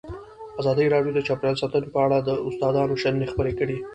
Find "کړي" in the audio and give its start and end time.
3.59-3.77